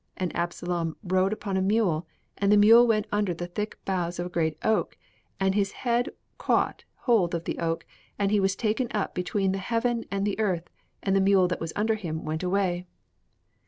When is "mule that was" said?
11.21-11.71